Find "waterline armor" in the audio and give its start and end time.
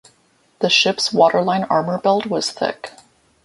1.13-1.99